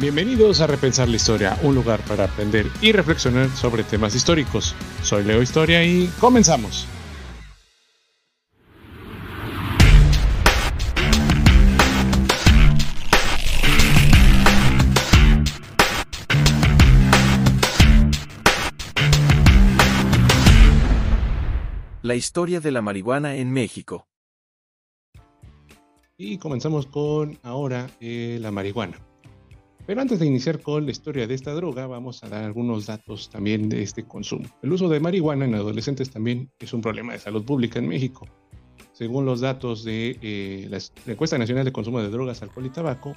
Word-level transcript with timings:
Bienvenidos 0.00 0.60
a 0.60 0.68
Repensar 0.68 1.08
la 1.08 1.16
Historia, 1.16 1.58
un 1.64 1.74
lugar 1.74 2.00
para 2.02 2.22
aprender 2.22 2.70
y 2.80 2.92
reflexionar 2.92 3.48
sobre 3.48 3.82
temas 3.82 4.14
históricos. 4.14 4.76
Soy 5.02 5.24
Leo 5.24 5.42
Historia 5.42 5.84
y 5.84 6.06
comenzamos. 6.20 6.86
La 22.02 22.14
historia 22.14 22.60
de 22.60 22.70
la 22.70 22.82
marihuana 22.82 23.34
en 23.34 23.50
México. 23.50 24.06
Y 26.16 26.38
comenzamos 26.38 26.86
con 26.86 27.36
ahora 27.42 27.88
eh, 28.00 28.38
la 28.40 28.52
marihuana. 28.52 29.07
Pero 29.88 30.02
antes 30.02 30.18
de 30.18 30.26
iniciar 30.26 30.60
con 30.60 30.84
la 30.84 30.90
historia 30.90 31.26
de 31.26 31.32
esta 31.32 31.54
droga, 31.54 31.86
vamos 31.86 32.22
a 32.22 32.28
dar 32.28 32.44
algunos 32.44 32.84
datos 32.84 33.30
también 33.30 33.70
de 33.70 33.82
este 33.82 34.04
consumo. 34.04 34.44
El 34.62 34.70
uso 34.70 34.86
de 34.90 35.00
marihuana 35.00 35.46
en 35.46 35.54
adolescentes 35.54 36.10
también 36.10 36.50
es 36.58 36.74
un 36.74 36.82
problema 36.82 37.14
de 37.14 37.18
salud 37.18 37.42
pública 37.42 37.78
en 37.78 37.88
México. 37.88 38.28
Según 38.92 39.24
los 39.24 39.40
datos 39.40 39.84
de 39.84 40.18
eh, 40.20 40.68
la 40.68 40.78
Encuesta 41.10 41.38
Nacional 41.38 41.64
de 41.64 41.72
Consumo 41.72 42.02
de 42.02 42.10
Drogas, 42.10 42.42
Alcohol 42.42 42.66
y 42.66 42.68
Tabaco, 42.68 43.14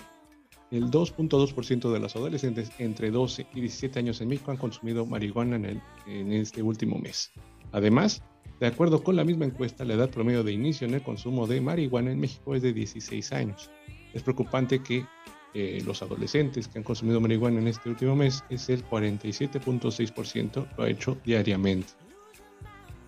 el 0.71 0.89
2.2% 0.89 1.91
de 1.91 1.99
los 1.99 2.15
adolescentes 2.15 2.71
entre 2.79 3.12
12 3.12 3.48
y 3.53 3.59
17 3.59 3.99
años 3.99 4.21
en 4.21 4.29
México 4.29 4.51
han 4.51 4.57
consumido 4.57 5.05
marihuana 5.05 5.57
en, 5.57 5.65
el, 5.65 5.81
en 6.07 6.31
este 6.31 6.63
último 6.63 6.98
mes. 6.99 7.34
Además, 7.73 8.23
de 8.62 8.67
acuerdo 8.67 9.03
con 9.03 9.17
la 9.17 9.26
misma 9.26 9.43
encuesta, 9.43 9.84
la 9.84 9.95
edad 9.95 10.09
promedio 10.09 10.41
de 10.45 10.53
inicio 10.53 10.88
en 10.88 10.93
el 10.93 11.03
consumo 11.03 11.48
de 11.48 11.59
marihuana 11.59 12.13
en 12.13 12.20
México 12.21 12.55
es 12.55 12.62
de 12.62 12.71
16 12.71 13.34
años. 13.34 13.70
Es 14.13 14.23
preocupante 14.23 14.82
que 14.82 15.05
eh, 15.54 15.82
los 15.85 16.02
adolescentes 16.02 16.68
que 16.68 16.77
han 16.77 16.84
consumido 16.84 17.20
marihuana 17.20 17.60
en 17.60 17.68
este 17.68 17.90
último 17.90 18.16
mes 18.16 18.44
es 18.49 18.70
el 18.70 18.85
47.6%, 18.85 20.68
lo 20.77 20.84
ha 20.84 20.90
hecho 20.90 21.18
diariamente. 21.26 21.90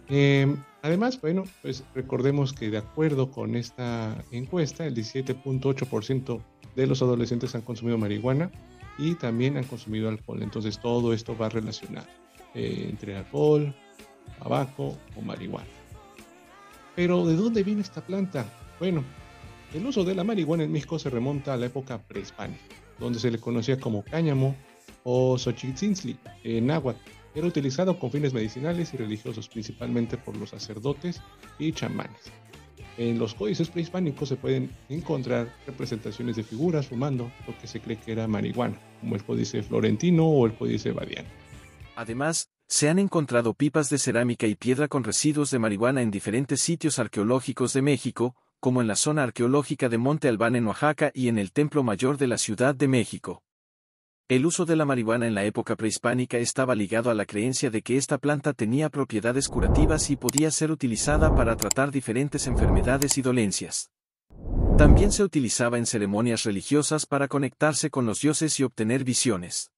Em, 0.10 0.58
además, 0.82 1.20
bueno, 1.22 1.44
pues 1.62 1.84
recordemos 1.96 2.52
que 2.52 2.70
de 2.70 2.80
acuerdo 2.80 3.32
con 3.32 3.56
esta 3.56 4.24
encuesta, 4.32 4.86
el 4.86 4.94
17.8% 4.94 6.42
de 6.76 6.88
los 6.88 7.02
adolescentes 7.02 7.56
han 7.56 7.62
consumido 7.62 7.98
marihuana 7.98 8.52
y 8.98 9.16
también 9.16 9.58
han 9.58 9.64
consumido 9.64 10.10
alcohol. 10.10 10.44
Entonces 10.44 10.80
todo 10.80 11.14
esto 11.14 11.38
va 11.38 11.50
relacionado 11.50 12.08
eh, 12.54 12.88
entre 12.90 13.16
alcohol, 13.16 13.74
tabaco 14.40 14.98
o 15.16 15.22
marihuana. 15.22 15.68
Pero 16.96 17.26
¿de 17.26 17.36
dónde 17.36 17.64
viene 17.64 17.82
esta 17.82 18.06
planta? 18.06 18.46
Bueno, 18.80 19.04
el 19.74 19.86
uso 19.86 20.04
de 20.04 20.14
la 20.16 20.24
marihuana 20.24 20.64
en 20.64 20.72
México 20.72 21.00
se 21.00 21.10
remonta 21.10 21.54
a 21.54 21.58
la 21.58 21.66
época 21.66 21.98
prehispánica, 21.98 22.62
donde 23.00 23.20
se 23.20 23.32
le 23.32 23.40
conocía 23.40 23.80
como 23.80 24.04
cáñamo 24.04 24.56
o 25.04 25.38
xochitzintzli 25.38 26.18
en 26.44 26.68
náhuatl. 26.68 27.00
Era 27.36 27.48
utilizado 27.48 27.98
con 27.98 28.12
fines 28.12 28.34
medicinales 28.34 28.94
y 28.94 28.98
religiosos, 28.98 29.50
principalmente 29.50 30.18
por 30.18 30.38
los 30.38 30.52
sacerdotes 30.52 31.20
y 31.58 31.72
chamanes. 31.72 32.32
En 32.98 33.18
los 33.18 33.34
códices 33.34 33.70
prehispánicos 33.70 34.30
se 34.30 34.36
pueden 34.36 34.70
encontrar 34.88 35.52
representaciones 35.66 36.36
de 36.36 36.44
figuras 36.44 36.88
fumando 36.88 37.32
lo 37.48 37.58
que 37.58 37.66
se 37.66 37.82
cree 37.82 37.98
que 37.98 38.12
era 38.12 38.28
marihuana, 38.28 38.80
como 39.00 39.16
el 39.16 39.24
códice 39.24 39.64
florentino 39.64 40.28
o 40.28 40.46
el 40.46 40.54
códice 40.54 40.92
badiano. 40.92 41.28
Además, 41.96 42.50
se 42.68 42.90
han 42.90 43.00
encontrado 43.00 43.56
pipas 43.56 43.90
de 43.90 43.98
cerámica 43.98 44.46
y 44.46 44.54
piedra 44.54 44.88
con 44.88 45.04
residuos 45.04 45.50
de 45.50 45.58
marihuana 45.58 46.04
en 46.04 46.12
diferentes 46.12 46.62
sitios 46.62 47.00
arqueológicos 47.00 47.74
de 47.74 47.82
México, 47.82 48.36
como 48.64 48.80
en 48.80 48.88
la 48.88 48.95
zona 48.95 49.23
arqueológica 49.23 49.89
de 49.89 49.97
Monte 49.97 50.30
Albán 50.30 50.56
en 50.56 50.66
Oaxaca 50.67 51.11
y 51.14 51.28
en 51.28 51.38
el 51.38 51.52
Templo 51.52 51.83
Mayor 51.83 52.17
de 52.17 52.28
la 52.28 52.38
Ciudad 52.38 52.73
de 52.73 52.88
México. 52.88 53.44
El 54.30 54.45
uso 54.45 54.64
de 54.64 54.78
la 54.78 54.86
marihuana 54.86 55.28
en 55.28 55.36
la 55.36 55.44
época 55.44 55.75
prehispánica 55.75 56.38
estaba 56.38 56.73
ligado 56.73 57.09
a 57.09 57.13
la 57.13 57.25
creencia 57.25 57.69
de 57.69 57.81
que 57.81 57.97
esta 57.97 58.18
planta 58.18 58.53
tenía 58.53 58.90
propiedades 58.90 59.50
curativas 59.50 60.09
y 60.12 60.16
podía 60.16 60.50
ser 60.50 60.72
utilizada 60.72 61.35
para 61.35 61.57
tratar 61.57 61.91
diferentes 61.91 62.47
enfermedades 62.47 63.18
y 63.18 63.22
dolencias. 63.22 63.91
También 64.78 65.12
se 65.12 65.25
utilizaba 65.25 65.78
en 65.78 65.85
ceremonias 65.85 66.44
religiosas 66.44 67.06
para 67.06 67.28
conectarse 67.28 67.90
con 67.90 68.06
los 68.06 68.22
dioses 68.22 68.57
y 68.62 68.63
obtener 68.63 69.03
visiones. 69.03 69.73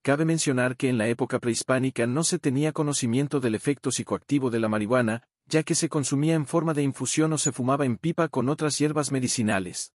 Cabe 0.00 0.24
mencionar 0.24 0.78
que 0.78 0.88
en 0.88 0.96
la 0.96 1.08
época 1.08 1.40
prehispánica 1.40 2.06
no 2.06 2.24
se 2.24 2.38
tenía 2.38 2.72
conocimiento 2.72 3.38
del 3.38 3.54
efecto 3.54 3.90
psicoactivo 3.92 4.48
de 4.48 4.60
la 4.60 4.70
marihuana, 4.70 5.27
ya 5.48 5.62
que 5.62 5.74
se 5.74 5.88
consumía 5.88 6.34
en 6.34 6.46
forma 6.46 6.74
de 6.74 6.82
infusión 6.82 7.32
o 7.32 7.38
se 7.38 7.52
fumaba 7.52 7.84
en 7.84 7.96
pipa 7.96 8.28
con 8.28 8.48
otras 8.48 8.78
hierbas 8.78 9.12
medicinales. 9.12 9.94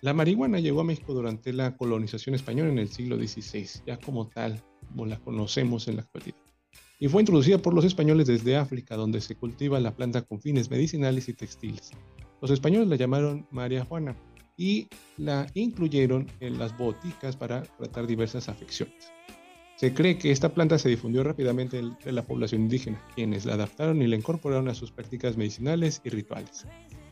La 0.00 0.14
marihuana 0.14 0.58
llegó 0.58 0.80
a 0.80 0.84
México 0.84 1.14
durante 1.14 1.52
la 1.52 1.76
colonización 1.76 2.34
española 2.34 2.70
en 2.70 2.78
el 2.78 2.88
siglo 2.88 3.16
XVI, 3.16 3.82
ya 3.86 3.98
como 3.98 4.28
tal, 4.28 4.62
como 4.88 5.06
la 5.06 5.20
conocemos 5.20 5.86
en 5.88 5.96
la 5.96 6.02
actualidad. 6.02 6.36
Y 6.98 7.08
fue 7.08 7.22
introducida 7.22 7.58
por 7.58 7.74
los 7.74 7.84
españoles 7.84 8.26
desde 8.26 8.56
África, 8.56 8.96
donde 8.96 9.20
se 9.20 9.36
cultiva 9.36 9.78
la 9.80 9.94
planta 9.94 10.22
con 10.22 10.40
fines 10.40 10.70
medicinales 10.70 11.28
y 11.28 11.34
textiles. 11.34 11.90
Los 12.40 12.50
españoles 12.50 12.88
la 12.88 12.96
llamaron 12.96 13.46
María 13.50 13.84
Juana, 13.84 14.16
y 14.56 14.88
la 15.16 15.46
incluyeron 15.54 16.30
en 16.40 16.58
las 16.58 16.76
boticas 16.76 17.36
para 17.36 17.62
tratar 17.62 18.06
diversas 18.06 18.48
afecciones. 18.48 19.12
Se 19.82 19.92
cree 19.92 20.16
que 20.16 20.30
esta 20.30 20.54
planta 20.54 20.78
se 20.78 20.88
difundió 20.88 21.24
rápidamente 21.24 21.80
entre 21.80 22.12
la 22.12 22.22
población 22.22 22.60
indígena, 22.60 23.04
quienes 23.16 23.44
la 23.44 23.54
adaptaron 23.54 24.00
y 24.00 24.06
la 24.06 24.14
incorporaron 24.14 24.68
a 24.68 24.74
sus 24.74 24.92
prácticas 24.92 25.36
medicinales 25.36 26.00
y 26.04 26.10
rituales. 26.10 26.66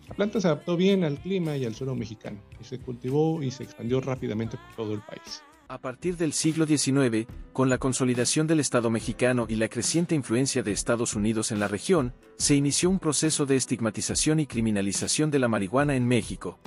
La 0.07 0.15
planta 0.15 0.41
se 0.41 0.47
adaptó 0.47 0.77
bien 0.77 1.03
al 1.03 1.19
clima 1.19 1.57
y 1.57 1.65
al 1.65 1.75
suelo 1.75 1.97
mexicano, 1.97 2.41
y 2.61 2.63
se 2.63 2.79
cultivó 2.79 3.43
y 3.43 3.51
se 3.51 3.65
expandió 3.65 4.01
rápidamente 4.01 4.57
por 4.57 4.77
todo 4.77 4.95
el 4.95 5.01
país. 5.01 5.43
A 5.67 5.79
partir 5.79 6.17
del 6.17 6.33
siglo 6.33 6.65
XIX, 6.65 7.27
con 7.53 7.69
la 7.69 7.79
consolidación 7.79 8.47
del 8.47 8.61
Estado 8.61 8.89
mexicano 8.89 9.47
y 9.49 9.57
la 9.57 9.67
creciente 9.67 10.15
influencia 10.15 10.63
de 10.63 10.71
Estados 10.71 11.17
Unidos 11.17 11.51
en 11.51 11.59
la 11.59 11.67
región, 11.67 12.15
se 12.37 12.55
inició 12.55 12.89
un 12.89 13.01
proceso 13.01 13.47
de 13.47 13.57
estigmatización 13.57 14.39
y 14.39 14.47
criminalización 14.47 15.33
de 15.33 15.41
la 15.41 15.49
marihuana 15.49 15.97
en 15.97 16.07
México. 16.07 16.61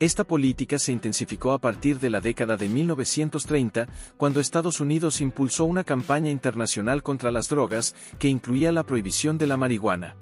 Esta 0.00 0.24
política 0.24 0.78
se 0.80 0.90
intensificó 0.90 1.52
a 1.52 1.60
partir 1.60 2.00
de 2.00 2.10
la 2.10 2.20
década 2.20 2.56
de 2.56 2.68
1930, 2.68 3.86
cuando 4.16 4.40
Estados 4.40 4.80
Unidos 4.80 5.20
impulsó 5.20 5.66
una 5.66 5.84
campaña 5.84 6.30
internacional 6.30 7.02
contra 7.04 7.30
las 7.30 7.48
drogas, 7.48 7.94
que 8.18 8.28
incluía 8.28 8.72
la 8.72 8.82
prohibición 8.82 9.38
de 9.38 9.46
la 9.46 9.56
marihuana. 9.56 10.16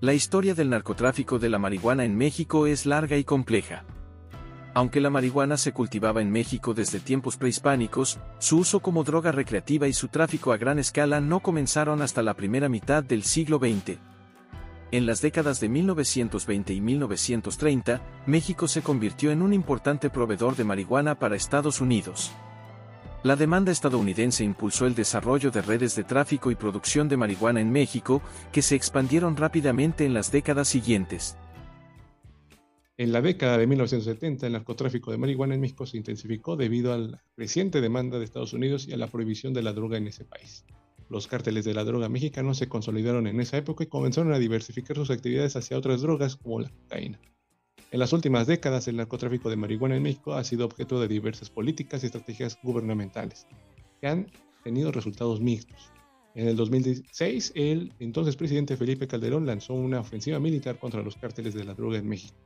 La 0.00 0.12
historia 0.12 0.54
del 0.54 0.70
narcotráfico 0.70 1.38
de 1.38 1.50
la 1.50 1.58
marihuana 1.58 2.04
en 2.04 2.16
México 2.16 2.66
es 2.66 2.84
larga 2.84 3.16
y 3.16 3.22
compleja. 3.22 3.84
Aunque 4.74 5.00
la 5.00 5.10
marihuana 5.10 5.56
se 5.56 5.72
cultivaba 5.72 6.20
en 6.20 6.30
México 6.30 6.74
desde 6.74 6.98
tiempos 6.98 7.36
prehispánicos, 7.36 8.18
su 8.38 8.58
uso 8.58 8.80
como 8.80 9.04
droga 9.04 9.30
recreativa 9.30 9.86
y 9.86 9.92
su 9.92 10.08
tráfico 10.08 10.52
a 10.52 10.56
gran 10.56 10.78
escala 10.80 11.20
no 11.20 11.40
comenzaron 11.40 12.02
hasta 12.02 12.22
la 12.22 12.34
primera 12.34 12.68
mitad 12.68 13.04
del 13.04 13.22
siglo 13.22 13.58
XX. 13.58 13.98
En 14.92 15.06
las 15.06 15.22
décadas 15.22 15.60
de 15.60 15.68
1920 15.68 16.74
y 16.74 16.80
1930, 16.80 18.02
México 18.26 18.66
se 18.66 18.82
convirtió 18.82 19.30
en 19.30 19.40
un 19.40 19.52
importante 19.52 20.10
proveedor 20.10 20.56
de 20.56 20.64
marihuana 20.64 21.16
para 21.16 21.36
Estados 21.36 21.80
Unidos. 21.80 22.32
La 23.22 23.36
demanda 23.36 23.70
estadounidense 23.70 24.42
impulsó 24.42 24.86
el 24.86 24.96
desarrollo 24.96 25.52
de 25.52 25.62
redes 25.62 25.94
de 25.94 26.02
tráfico 26.02 26.50
y 26.50 26.56
producción 26.56 27.08
de 27.08 27.16
marihuana 27.16 27.60
en 27.60 27.70
México, 27.70 28.20
que 28.50 28.62
se 28.62 28.74
expandieron 28.74 29.36
rápidamente 29.36 30.04
en 30.06 30.12
las 30.12 30.32
décadas 30.32 30.66
siguientes. 30.66 31.36
En 32.96 33.12
la 33.12 33.22
década 33.22 33.58
de 33.58 33.68
1970, 33.68 34.48
el 34.48 34.54
narcotráfico 34.54 35.12
de 35.12 35.18
marihuana 35.18 35.54
en 35.54 35.60
México 35.60 35.86
se 35.86 35.98
intensificó 35.98 36.56
debido 36.56 36.92
a 36.92 36.98
la 36.98 37.22
creciente 37.36 37.80
demanda 37.80 38.18
de 38.18 38.24
Estados 38.24 38.54
Unidos 38.54 38.88
y 38.88 38.92
a 38.92 38.96
la 38.96 39.06
prohibición 39.06 39.54
de 39.54 39.62
la 39.62 39.72
droga 39.72 39.98
en 39.98 40.08
ese 40.08 40.24
país. 40.24 40.64
Los 41.10 41.26
cárteles 41.26 41.64
de 41.64 41.74
la 41.74 41.82
droga 41.82 42.08
mexicanos 42.08 42.56
se 42.56 42.68
consolidaron 42.68 43.26
en 43.26 43.40
esa 43.40 43.56
época 43.56 43.82
y 43.82 43.88
comenzaron 43.88 44.32
a 44.32 44.38
diversificar 44.38 44.96
sus 44.96 45.10
actividades 45.10 45.56
hacia 45.56 45.76
otras 45.76 46.02
drogas 46.02 46.36
como 46.36 46.60
la 46.60 46.70
cocaína. 46.70 47.20
En 47.90 47.98
las 47.98 48.12
últimas 48.12 48.46
décadas, 48.46 48.86
el 48.86 48.96
narcotráfico 48.96 49.50
de 49.50 49.56
marihuana 49.56 49.96
en 49.96 50.04
México 50.04 50.34
ha 50.34 50.44
sido 50.44 50.64
objeto 50.64 51.00
de 51.00 51.08
diversas 51.08 51.50
políticas 51.50 52.04
y 52.04 52.06
estrategias 52.06 52.56
gubernamentales, 52.62 53.48
que 54.00 54.06
han 54.06 54.30
tenido 54.62 54.92
resultados 54.92 55.40
mixtos. 55.40 55.90
En 56.36 56.46
el 56.46 56.54
2016, 56.54 57.52
el 57.56 57.92
entonces 57.98 58.36
presidente 58.36 58.76
Felipe 58.76 59.08
Calderón 59.08 59.46
lanzó 59.46 59.74
una 59.74 59.98
ofensiva 59.98 60.38
militar 60.38 60.78
contra 60.78 61.02
los 61.02 61.16
cárteles 61.16 61.54
de 61.54 61.64
la 61.64 61.74
droga 61.74 61.98
en 61.98 62.08
México, 62.08 62.36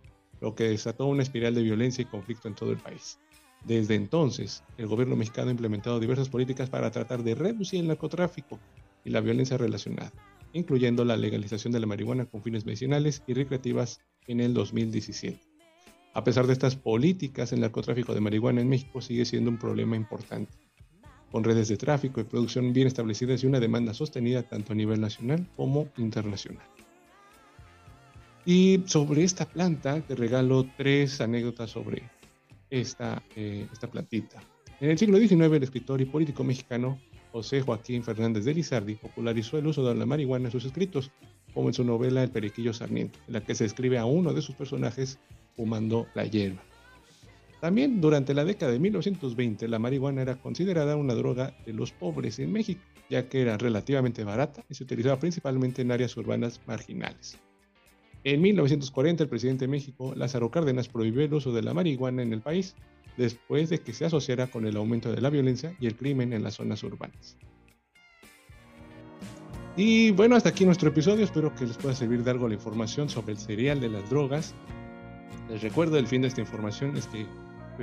lo 0.40 0.54
que 0.54 0.70
desató 0.70 1.04
una 1.04 1.22
espiral 1.22 1.54
de 1.54 1.62
violencia 1.62 2.00
y 2.00 2.06
conflicto 2.06 2.48
en 2.48 2.54
todo 2.54 2.72
el 2.72 2.78
país. 2.78 3.18
Desde 3.64 3.94
entonces, 3.94 4.62
el 4.76 4.86
gobierno 4.86 5.16
mexicano 5.16 5.48
ha 5.48 5.52
implementado 5.52 5.98
diversas 5.98 6.28
políticas 6.28 6.68
para 6.68 6.90
tratar 6.90 7.22
de 7.22 7.34
reducir 7.34 7.80
el 7.80 7.88
narcotráfico 7.88 8.60
y 9.04 9.10
la 9.10 9.20
violencia 9.20 9.56
relacionada, 9.56 10.12
incluyendo 10.52 11.04
la 11.04 11.16
legalización 11.16 11.72
de 11.72 11.80
la 11.80 11.86
marihuana 11.86 12.26
con 12.26 12.42
fines 12.42 12.66
medicinales 12.66 13.22
y 13.26 13.32
recreativas 13.32 14.00
en 14.26 14.40
el 14.40 14.52
2017. 14.52 15.40
A 16.12 16.22
pesar 16.22 16.46
de 16.46 16.52
estas 16.52 16.76
políticas, 16.76 17.52
el 17.52 17.60
narcotráfico 17.60 18.14
de 18.14 18.20
marihuana 18.20 18.60
en 18.60 18.68
México 18.68 19.00
sigue 19.00 19.24
siendo 19.24 19.50
un 19.50 19.58
problema 19.58 19.96
importante, 19.96 20.52
con 21.32 21.42
redes 21.42 21.68
de 21.68 21.78
tráfico 21.78 22.20
y 22.20 22.24
producción 22.24 22.72
bien 22.72 22.86
establecidas 22.86 23.42
y 23.42 23.46
una 23.46 23.60
demanda 23.60 23.94
sostenida 23.94 24.42
tanto 24.42 24.74
a 24.74 24.76
nivel 24.76 25.00
nacional 25.00 25.46
como 25.56 25.88
internacional. 25.96 26.64
Y 28.46 28.82
sobre 28.86 29.24
esta 29.24 29.46
planta 29.46 30.02
te 30.02 30.14
regalo 30.14 30.66
tres 30.76 31.20
anécdotas 31.22 31.70
sobre 31.70 32.10
esta, 32.80 33.22
eh, 33.36 33.68
esta. 33.72 33.88
En 34.80 34.90
el 34.90 34.98
siglo 34.98 35.18
XIX, 35.18 35.42
el 35.42 35.62
escritor 35.62 36.00
y 36.00 36.06
político 36.06 36.42
mexicano 36.42 36.98
José 37.30 37.62
Joaquín 37.62 38.02
Fernández 38.02 38.44
de 38.44 38.54
Lizardi 38.54 38.96
popularizó 38.96 39.58
el 39.58 39.66
uso 39.66 39.86
de 39.86 39.94
la 39.94 40.06
marihuana 40.06 40.46
en 40.46 40.52
sus 40.52 40.64
escritos, 40.64 41.10
como 41.52 41.68
en 41.68 41.74
su 41.74 41.84
novela 41.84 42.22
El 42.22 42.30
Periquillo 42.30 42.72
Sarmiento, 42.72 43.18
en 43.28 43.34
la 43.34 43.40
que 43.42 43.54
se 43.54 43.64
describe 43.64 43.98
a 43.98 44.04
uno 44.04 44.32
de 44.32 44.42
sus 44.42 44.56
personajes 44.56 45.18
fumando 45.56 46.06
la 46.14 46.24
hierba. 46.24 46.62
También 47.60 48.00
durante 48.00 48.34
la 48.34 48.44
década 48.44 48.72
de 48.72 48.80
1920 48.80 49.68
la 49.68 49.78
marihuana 49.78 50.22
era 50.22 50.36
considerada 50.36 50.96
una 50.96 51.14
droga 51.14 51.56
de 51.64 51.72
los 51.72 51.92
pobres 51.92 52.38
en 52.40 52.52
México, 52.52 52.82
ya 53.08 53.28
que 53.28 53.40
era 53.40 53.56
relativamente 53.56 54.24
barata 54.24 54.64
y 54.68 54.74
se 54.74 54.82
utilizaba 54.82 55.18
principalmente 55.18 55.82
en 55.82 55.92
áreas 55.92 56.16
urbanas 56.16 56.60
marginales. 56.66 57.38
En 58.24 58.40
1940 58.40 59.22
el 59.22 59.28
presidente 59.28 59.66
de 59.66 59.70
México, 59.70 60.14
Lázaro 60.16 60.50
Cárdenas, 60.50 60.88
prohibió 60.88 61.22
el 61.22 61.34
uso 61.34 61.52
de 61.52 61.62
la 61.62 61.74
marihuana 61.74 62.22
en 62.22 62.32
el 62.32 62.40
país 62.40 62.74
después 63.18 63.68
de 63.68 63.78
que 63.78 63.92
se 63.92 64.06
asociara 64.06 64.46
con 64.46 64.66
el 64.66 64.76
aumento 64.76 65.12
de 65.12 65.20
la 65.20 65.28
violencia 65.28 65.76
y 65.78 65.86
el 65.86 65.94
crimen 65.94 66.32
en 66.32 66.42
las 66.42 66.54
zonas 66.54 66.82
urbanas. 66.82 67.36
Y 69.76 70.12
bueno, 70.12 70.36
hasta 70.36 70.48
aquí 70.48 70.64
nuestro 70.64 70.88
episodio. 70.88 71.24
Espero 71.24 71.54
que 71.54 71.66
les 71.66 71.76
pueda 71.76 71.94
servir 71.94 72.24
de 72.24 72.30
algo 72.30 72.48
la 72.48 72.54
información 72.54 73.10
sobre 73.10 73.32
el 73.32 73.38
cereal 73.38 73.80
de 73.80 73.90
las 73.90 74.08
drogas. 74.08 74.54
Les 75.50 75.62
recuerdo 75.62 75.98
el 75.98 76.06
fin 76.06 76.22
de 76.22 76.28
esta 76.28 76.40
información 76.40 76.96
es 76.96 77.06
que 77.08 77.26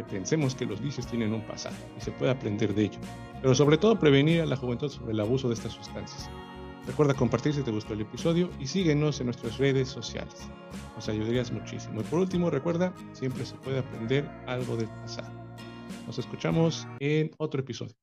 pensemos 0.10 0.56
que 0.56 0.66
los 0.66 0.82
vicios 0.82 1.06
tienen 1.06 1.34
un 1.34 1.46
pasado 1.46 1.76
y 1.98 2.02
se 2.02 2.12
puede 2.12 2.32
aprender 2.32 2.74
de 2.74 2.86
ello, 2.86 3.00
pero 3.42 3.54
sobre 3.54 3.78
todo 3.78 4.00
prevenir 4.00 4.42
a 4.42 4.46
la 4.46 4.56
juventud 4.56 4.90
sobre 4.90 5.12
el 5.12 5.20
abuso 5.20 5.50
de 5.50 5.54
estas 5.54 5.74
sustancias. 5.74 6.30
Recuerda 6.88 7.13
compartir 7.13 7.54
si 7.54 7.62
te 7.62 7.72
gustó 7.72 7.94
el 7.94 8.01
episodio 8.01 8.50
y 8.60 8.68
síguenos 8.68 9.19
en 9.19 9.28
nuestras 9.28 9.57
redes 9.57 9.88
sociales. 9.88 10.50
Nos 10.95 11.07
ayudarías 11.10 11.51
muchísimo. 11.51 12.01
Y 12.01 12.04
por 12.04 12.19
último, 12.19 12.50
recuerda, 12.50 12.94
siempre 13.13 13.45
se 13.45 13.56
puede 13.56 13.80
aprender 13.80 14.28
algo 14.48 14.75
del 14.75 14.89
pasado. 14.89 15.31
Nos 16.07 16.18
escuchamos 16.18 16.88
en 17.00 17.31
otro 17.38 17.62
episodio. 17.62 17.95